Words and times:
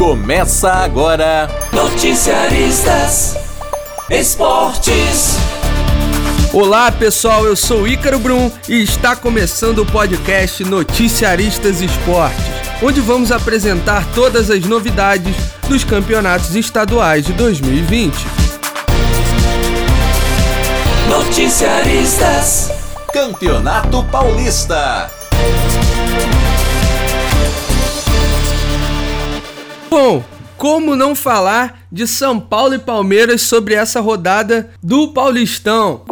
Começa 0.00 0.72
agora. 0.72 1.46
Noticiaristas 1.74 3.36
Esportes. 4.08 5.36
Olá 6.54 6.90
pessoal, 6.90 7.44
eu 7.44 7.54
sou 7.54 7.86
Ícaro 7.86 8.18
Brum 8.18 8.50
e 8.66 8.82
está 8.82 9.14
começando 9.14 9.80
o 9.80 9.86
podcast 9.86 10.64
Noticiaristas 10.64 11.82
Esportes, 11.82 12.42
onde 12.82 12.98
vamos 12.98 13.30
apresentar 13.30 14.02
todas 14.14 14.50
as 14.50 14.64
novidades 14.64 15.36
dos 15.68 15.84
campeonatos 15.84 16.56
estaduais 16.56 17.26
de 17.26 17.34
2020. 17.34 18.14
Noticiaristas 21.10 22.70
Campeonato 23.12 24.02
Paulista. 24.04 25.19
Bom, 29.90 30.22
como 30.56 30.94
não 30.94 31.16
falar 31.16 31.84
de 31.90 32.06
São 32.06 32.38
Paulo 32.38 32.74
e 32.74 32.78
Palmeiras 32.78 33.42
sobre 33.42 33.74
essa 33.74 34.00
rodada 34.00 34.70
do 34.80 35.08
Paulistão? 35.08 36.02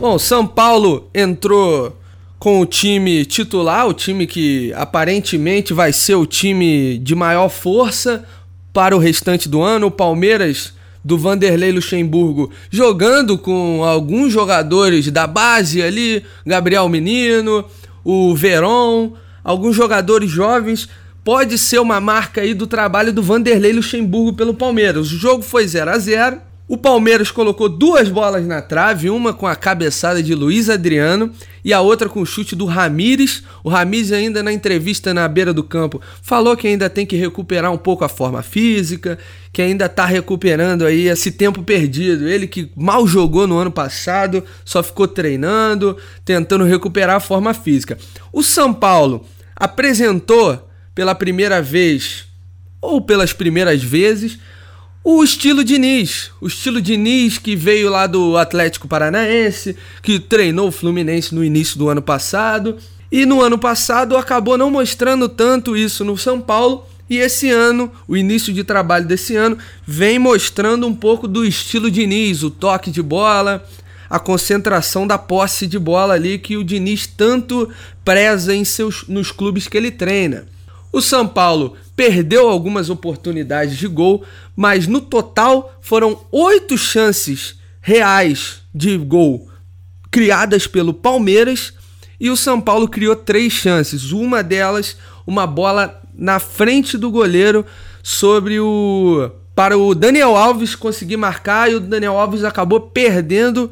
Bom, 0.00 0.18
São 0.18 0.46
Paulo 0.46 1.10
entrou 1.14 1.94
com 2.38 2.60
o 2.60 2.66
time 2.66 3.26
titular, 3.26 3.86
o 3.86 3.92
time 3.92 4.26
que 4.26 4.72
aparentemente 4.74 5.74
vai 5.74 5.92
ser 5.92 6.14
o 6.14 6.24
time 6.24 6.96
de 6.96 7.14
maior 7.14 7.50
força 7.50 8.24
para 8.72 8.96
o 8.96 8.98
restante 8.98 9.50
do 9.50 9.60
ano. 9.62 9.88
O 9.88 9.90
Palmeiras 9.90 10.73
do 11.04 11.18
Vanderlei 11.18 11.70
Luxemburgo 11.70 12.50
jogando 12.70 13.36
com 13.36 13.84
alguns 13.84 14.32
jogadores 14.32 15.10
da 15.10 15.26
base 15.26 15.82
ali, 15.82 16.24
Gabriel 16.46 16.88
Menino, 16.88 17.64
o 18.02 18.34
Veron, 18.34 19.12
alguns 19.42 19.76
jogadores 19.76 20.30
jovens. 20.30 20.88
Pode 21.22 21.58
ser 21.58 21.78
uma 21.78 22.00
marca 22.00 22.40
aí 22.40 22.54
do 22.54 22.66
trabalho 22.66 23.12
do 23.12 23.22
Vanderlei 23.22 23.72
Luxemburgo 23.72 24.32
pelo 24.32 24.54
Palmeiras. 24.54 25.12
O 25.12 25.18
jogo 25.18 25.42
foi 25.42 25.66
0 25.66 25.90
a 25.90 25.98
0 25.98 26.53
o 26.66 26.78
Palmeiras 26.78 27.30
colocou 27.30 27.68
duas 27.68 28.08
bolas 28.08 28.46
na 28.46 28.62
trave, 28.62 29.10
uma 29.10 29.34
com 29.34 29.46
a 29.46 29.54
cabeçada 29.54 30.22
de 30.22 30.34
Luiz 30.34 30.70
Adriano 30.70 31.30
e 31.62 31.74
a 31.74 31.82
outra 31.82 32.08
com 32.08 32.22
o 32.22 32.26
chute 32.26 32.56
do 32.56 32.64
Ramires. 32.64 33.42
O 33.62 33.68
Ramires 33.68 34.12
ainda 34.12 34.42
na 34.42 34.50
entrevista 34.50 35.12
na 35.12 35.28
beira 35.28 35.52
do 35.52 35.62
campo 35.62 36.00
falou 36.22 36.56
que 36.56 36.66
ainda 36.66 36.88
tem 36.88 37.04
que 37.04 37.16
recuperar 37.16 37.70
um 37.70 37.76
pouco 37.76 38.02
a 38.02 38.08
forma 38.08 38.42
física, 38.42 39.18
que 39.52 39.60
ainda 39.60 39.84
está 39.84 40.06
recuperando 40.06 40.86
aí 40.86 41.06
esse 41.06 41.30
tempo 41.30 41.62
perdido. 41.62 42.26
Ele 42.26 42.46
que 42.46 42.70
mal 42.74 43.06
jogou 43.06 43.46
no 43.46 43.58
ano 43.58 43.70
passado, 43.70 44.42
só 44.64 44.82
ficou 44.82 45.06
treinando, 45.06 45.98
tentando 46.24 46.64
recuperar 46.64 47.16
a 47.16 47.20
forma 47.20 47.52
física. 47.52 47.98
O 48.32 48.42
São 48.42 48.72
Paulo 48.72 49.26
apresentou 49.54 50.66
pela 50.94 51.14
primeira 51.14 51.60
vez 51.60 52.24
ou 52.80 53.02
pelas 53.02 53.34
primeiras 53.34 53.82
vezes 53.82 54.38
o 55.04 55.22
estilo 55.22 55.62
Diniz, 55.62 56.30
o 56.40 56.46
estilo 56.46 56.80
Diniz 56.80 57.36
que 57.36 57.54
veio 57.54 57.90
lá 57.90 58.06
do 58.06 58.38
Atlético 58.38 58.88
Paranaense, 58.88 59.76
que 60.02 60.18
treinou 60.18 60.68
o 60.68 60.72
Fluminense 60.72 61.34
no 61.34 61.44
início 61.44 61.78
do 61.78 61.90
ano 61.90 62.00
passado, 62.00 62.78
e 63.12 63.26
no 63.26 63.42
ano 63.42 63.58
passado 63.58 64.16
acabou 64.16 64.56
não 64.56 64.70
mostrando 64.70 65.28
tanto 65.28 65.76
isso 65.76 66.06
no 66.06 66.16
São 66.16 66.40
Paulo, 66.40 66.86
e 67.08 67.18
esse 67.18 67.50
ano, 67.50 67.92
o 68.08 68.16
início 68.16 68.50
de 68.50 68.64
trabalho 68.64 69.06
desse 69.06 69.36
ano, 69.36 69.58
vem 69.86 70.18
mostrando 70.18 70.86
um 70.86 70.94
pouco 70.94 71.28
do 71.28 71.44
estilo 71.44 71.90
Diniz, 71.90 72.42
o 72.42 72.48
toque 72.48 72.90
de 72.90 73.02
bola, 73.02 73.62
a 74.08 74.18
concentração 74.18 75.06
da 75.06 75.18
posse 75.18 75.66
de 75.66 75.78
bola 75.78 76.14
ali 76.14 76.38
que 76.38 76.56
o 76.56 76.64
Diniz 76.64 77.06
tanto 77.06 77.68
preza 78.02 78.54
em 78.54 78.64
seus, 78.64 79.06
nos 79.06 79.30
clubes 79.30 79.68
que 79.68 79.76
ele 79.76 79.90
treina. 79.90 80.46
O 80.94 81.02
São 81.02 81.26
Paulo 81.26 81.74
perdeu 81.96 82.48
algumas 82.48 82.88
oportunidades 82.88 83.76
de 83.76 83.88
gol, 83.88 84.24
mas 84.54 84.86
no 84.86 85.00
total 85.00 85.76
foram 85.80 86.20
oito 86.30 86.78
chances 86.78 87.56
reais 87.80 88.62
de 88.72 88.96
gol 88.96 89.48
criadas 90.08 90.68
pelo 90.68 90.94
Palmeiras 90.94 91.74
e 92.20 92.30
o 92.30 92.36
São 92.36 92.60
Paulo 92.60 92.86
criou 92.86 93.16
três 93.16 93.52
chances. 93.52 94.12
Uma 94.12 94.40
delas, 94.40 94.96
uma 95.26 95.48
bola 95.48 96.00
na 96.14 96.38
frente 96.38 96.96
do 96.96 97.10
goleiro 97.10 97.66
sobre 98.00 98.60
o 98.60 99.32
para 99.52 99.76
o 99.76 99.96
Daniel 99.96 100.36
Alves 100.36 100.76
conseguir 100.76 101.16
marcar 101.16 101.72
e 101.72 101.74
o 101.74 101.80
Daniel 101.80 102.16
Alves 102.16 102.44
acabou 102.44 102.80
perdendo 102.80 103.68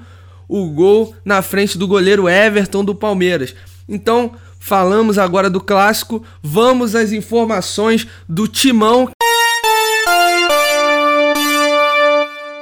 o 0.48 0.66
gol 0.70 1.14
na 1.24 1.40
frente 1.40 1.78
do 1.78 1.86
goleiro 1.86 2.28
Everton 2.28 2.84
do 2.84 2.96
Palmeiras. 2.96 3.54
Então, 3.88 4.32
Falamos 4.64 5.18
agora 5.18 5.50
do 5.50 5.60
clássico, 5.60 6.22
vamos 6.40 6.94
às 6.94 7.10
informações 7.10 8.06
do 8.28 8.46
Timão. 8.46 9.10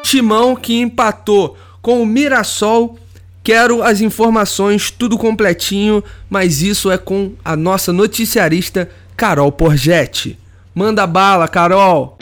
Timão 0.02 0.56
que 0.56 0.80
empatou 0.80 1.58
com 1.82 2.02
o 2.02 2.06
Mirassol. 2.06 2.98
Quero 3.44 3.82
as 3.82 4.00
informações 4.00 4.90
tudo 4.90 5.18
completinho, 5.18 6.02
mas 6.30 6.62
isso 6.62 6.90
é 6.90 6.96
com 6.96 7.32
a 7.44 7.54
nossa 7.54 7.92
noticiarista 7.92 8.90
Carol 9.14 9.52
Porgetti. 9.52 10.38
Manda 10.74 11.06
bala, 11.06 11.46
Carol. 11.46 12.16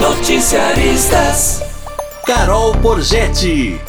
Noticiaristas 0.00 1.60
Carol 2.24 2.76
Porgetti. 2.76 3.80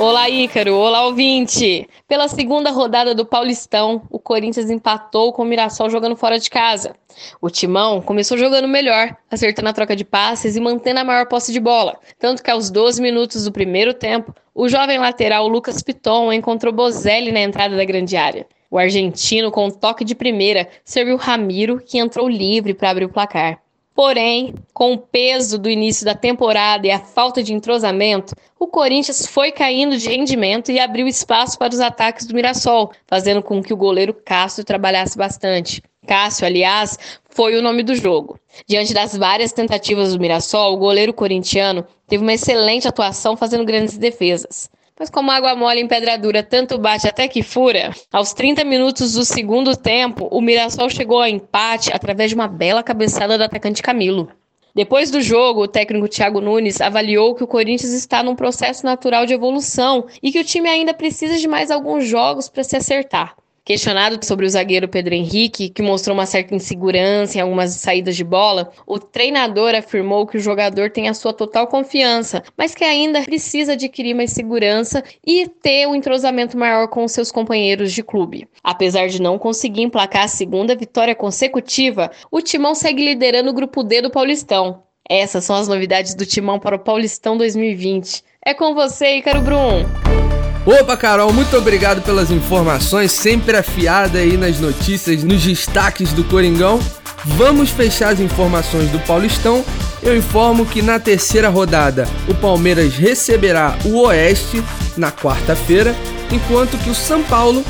Olá, 0.00 0.30
Ícaro. 0.30 0.76
Olá, 0.76 1.04
ouvinte. 1.04 1.86
Pela 2.08 2.26
segunda 2.26 2.70
rodada 2.70 3.14
do 3.14 3.26
Paulistão, 3.26 4.00
o 4.08 4.18
Corinthians 4.18 4.70
empatou 4.70 5.30
com 5.30 5.42
o 5.42 5.44
Mirassol 5.44 5.90
jogando 5.90 6.16
fora 6.16 6.38
de 6.38 6.48
casa. 6.48 6.96
O 7.38 7.50
Timão 7.50 8.00
começou 8.00 8.38
jogando 8.38 8.66
melhor, 8.66 9.14
acertando 9.30 9.68
a 9.68 9.74
troca 9.74 9.94
de 9.94 10.02
passes 10.02 10.56
e 10.56 10.60
mantendo 10.60 11.00
a 11.00 11.04
maior 11.04 11.26
posse 11.26 11.52
de 11.52 11.60
bola. 11.60 11.98
Tanto 12.18 12.42
que 12.42 12.50
aos 12.50 12.70
12 12.70 13.02
minutos 13.02 13.44
do 13.44 13.52
primeiro 13.52 13.92
tempo, 13.92 14.34
o 14.54 14.70
jovem 14.70 14.98
lateral 14.98 15.46
Lucas 15.46 15.82
Piton 15.82 16.32
encontrou 16.32 16.72
Bozelli 16.72 17.30
na 17.30 17.40
entrada 17.40 17.76
da 17.76 17.84
grande 17.84 18.16
área. 18.16 18.46
O 18.70 18.78
argentino, 18.78 19.50
com 19.50 19.66
um 19.66 19.70
toque 19.70 20.02
de 20.02 20.14
primeira, 20.14 20.66
serviu 20.82 21.18
Ramiro, 21.18 21.78
que 21.78 21.98
entrou 21.98 22.26
livre 22.26 22.72
para 22.72 22.88
abrir 22.88 23.04
o 23.04 23.12
placar. 23.12 23.60
Porém, 24.00 24.54
com 24.72 24.94
o 24.94 24.98
peso 24.98 25.58
do 25.58 25.68
início 25.68 26.06
da 26.06 26.14
temporada 26.14 26.86
e 26.86 26.90
a 26.90 26.98
falta 26.98 27.42
de 27.42 27.52
entrosamento, 27.52 28.34
o 28.58 28.66
Corinthians 28.66 29.26
foi 29.26 29.52
caindo 29.52 29.98
de 29.98 30.08
rendimento 30.08 30.72
e 30.72 30.80
abriu 30.80 31.06
espaço 31.06 31.58
para 31.58 31.74
os 31.74 31.80
ataques 31.80 32.24
do 32.24 32.34
Mirassol, 32.34 32.92
fazendo 33.06 33.42
com 33.42 33.62
que 33.62 33.74
o 33.74 33.76
goleiro 33.76 34.14
Cássio 34.14 34.64
trabalhasse 34.64 35.18
bastante. 35.18 35.82
Cássio, 36.06 36.46
aliás, 36.46 36.98
foi 37.28 37.58
o 37.58 37.62
nome 37.62 37.82
do 37.82 37.94
jogo. 37.94 38.40
Diante 38.66 38.94
das 38.94 39.14
várias 39.14 39.52
tentativas 39.52 40.14
do 40.14 40.18
Mirassol, 40.18 40.72
o 40.72 40.78
goleiro 40.78 41.12
corintiano 41.12 41.84
teve 42.08 42.22
uma 42.22 42.32
excelente 42.32 42.88
atuação 42.88 43.36
fazendo 43.36 43.66
grandes 43.66 43.98
defesas. 43.98 44.70
Mas 45.00 45.08
como 45.08 45.30
água 45.30 45.56
mole 45.56 45.80
em 45.80 45.88
pedra 45.88 46.18
dura 46.18 46.42
tanto 46.42 46.76
bate 46.76 47.08
até 47.08 47.26
que 47.26 47.42
fura, 47.42 47.90
aos 48.12 48.34
30 48.34 48.62
minutos 48.64 49.14
do 49.14 49.24
segundo 49.24 49.74
tempo, 49.74 50.28
o 50.30 50.42
Mirassol 50.42 50.90
chegou 50.90 51.22
ao 51.22 51.26
empate 51.26 51.90
através 51.90 52.28
de 52.28 52.34
uma 52.34 52.46
bela 52.46 52.82
cabeçada 52.82 53.38
do 53.38 53.44
atacante 53.44 53.82
Camilo. 53.82 54.30
Depois 54.74 55.10
do 55.10 55.22
jogo, 55.22 55.62
o 55.62 55.68
técnico 55.68 56.06
Thiago 56.06 56.42
Nunes 56.42 56.82
avaliou 56.82 57.34
que 57.34 57.42
o 57.42 57.46
Corinthians 57.46 57.94
está 57.94 58.22
num 58.22 58.36
processo 58.36 58.84
natural 58.84 59.24
de 59.24 59.32
evolução 59.32 60.06
e 60.22 60.30
que 60.30 60.40
o 60.40 60.44
time 60.44 60.68
ainda 60.68 60.92
precisa 60.92 61.38
de 61.38 61.48
mais 61.48 61.70
alguns 61.70 62.06
jogos 62.06 62.50
para 62.50 62.62
se 62.62 62.76
acertar. 62.76 63.34
Questionado 63.70 64.18
sobre 64.26 64.46
o 64.46 64.50
zagueiro 64.50 64.88
Pedro 64.88 65.14
Henrique, 65.14 65.68
que 65.68 65.80
mostrou 65.80 66.12
uma 66.12 66.26
certa 66.26 66.56
insegurança 66.56 67.38
em 67.38 67.40
algumas 67.40 67.70
saídas 67.74 68.16
de 68.16 68.24
bola, 68.24 68.72
o 68.84 68.98
treinador 68.98 69.76
afirmou 69.76 70.26
que 70.26 70.36
o 70.36 70.40
jogador 70.40 70.90
tem 70.90 71.08
a 71.08 71.14
sua 71.14 71.32
total 71.32 71.68
confiança, 71.68 72.42
mas 72.58 72.74
que 72.74 72.82
ainda 72.82 73.22
precisa 73.22 73.74
adquirir 73.74 74.12
mais 74.12 74.32
segurança 74.32 75.04
e 75.24 75.46
ter 75.46 75.86
um 75.86 75.94
entrosamento 75.94 76.58
maior 76.58 76.88
com 76.88 77.06
seus 77.06 77.30
companheiros 77.30 77.92
de 77.92 78.02
clube. 78.02 78.48
Apesar 78.60 79.06
de 79.06 79.22
não 79.22 79.38
conseguir 79.38 79.82
emplacar 79.82 80.24
a 80.24 80.28
segunda 80.28 80.74
vitória 80.74 81.14
consecutiva, 81.14 82.10
o 82.28 82.42
Timão 82.42 82.74
segue 82.74 83.04
liderando 83.04 83.50
o 83.50 83.54
grupo 83.54 83.84
D 83.84 84.02
do 84.02 84.10
Paulistão. 84.10 84.82
Essas 85.08 85.44
são 85.44 85.54
as 85.54 85.68
novidades 85.68 86.16
do 86.16 86.26
Timão 86.26 86.58
para 86.58 86.74
o 86.74 86.80
Paulistão 86.80 87.38
2020. 87.38 88.24
É 88.44 88.52
com 88.52 88.74
você, 88.74 89.18
Ícaro 89.18 89.42
Brum! 89.42 90.39
Opa, 90.66 90.94
Carol, 90.94 91.32
muito 91.32 91.56
obrigado 91.56 92.02
pelas 92.02 92.30
informações, 92.30 93.12
sempre 93.12 93.56
afiada 93.56 94.18
aí 94.18 94.36
nas 94.36 94.60
notícias, 94.60 95.24
nos 95.24 95.42
destaques 95.42 96.12
do 96.12 96.22
Coringão. 96.22 96.78
Vamos 97.24 97.70
fechar 97.70 98.12
as 98.12 98.20
informações 98.20 98.90
do 98.90 98.98
Paulistão. 99.00 99.64
Eu 100.02 100.14
informo 100.14 100.66
que 100.66 100.82
na 100.82 100.98
terceira 100.98 101.48
rodada 101.48 102.06
o 102.28 102.34
Palmeiras 102.34 102.94
receberá 102.94 103.78
o 103.86 104.02
Oeste 104.02 104.62
na 104.98 105.10
quarta-feira, 105.10 105.94
enquanto 106.30 106.76
que 106.78 106.90
o 106.90 106.94
São 106.94 107.22
Paulo 107.22 107.64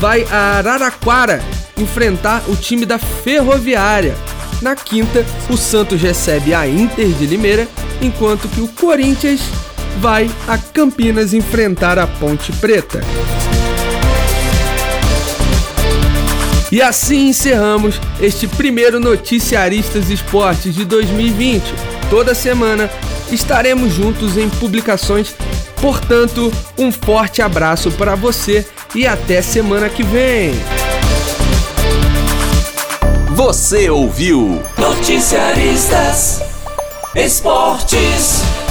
vai 0.00 0.26
a 0.30 0.58
Araraquara 0.58 1.42
enfrentar 1.76 2.42
o 2.48 2.56
time 2.56 2.86
da 2.86 2.98
Ferroviária. 2.98 4.14
Na 4.62 4.74
quinta, 4.74 5.24
o 5.50 5.56
Santos 5.56 6.00
recebe 6.00 6.54
a 6.54 6.66
Inter 6.66 7.08
de 7.08 7.26
Limeira, 7.26 7.68
enquanto 8.00 8.48
que 8.48 8.60
o 8.60 8.68
Corinthians 8.68 9.40
vai 9.98 10.30
a 10.46 10.58
Campinas 10.58 11.32
enfrentar 11.32 11.98
a 11.98 12.06
Ponte 12.06 12.52
Preta. 12.52 13.00
E 16.72 16.80
assim 16.80 17.28
encerramos 17.28 18.00
este 18.18 18.48
primeiro 18.48 18.98
Noticiaristas 18.98 20.08
Esportes 20.08 20.74
de 20.74 20.86
2020. 20.86 21.62
Toda 22.08 22.34
semana 22.34 22.90
estaremos 23.30 23.92
juntos 23.92 24.38
em 24.38 24.48
publicações. 24.48 25.34
Portanto, 25.82 26.50
um 26.78 26.90
forte 26.90 27.42
abraço 27.42 27.90
para 27.90 28.14
você 28.14 28.66
e 28.94 29.06
até 29.06 29.42
semana 29.42 29.90
que 29.90 30.02
vem. 30.02 30.54
Você 33.34 33.90
ouviu 33.90 34.62
Noticiaristas 34.78 36.40
Esportes. 37.14 38.61